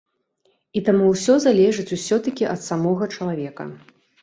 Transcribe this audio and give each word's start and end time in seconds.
І 0.79 0.81
таму 0.87 1.09
ўсё 1.09 1.35
залежыць 1.45 1.93
усё-такі 1.99 2.49
ад 2.55 2.67
самога 2.71 3.13
чалавека. 3.15 3.71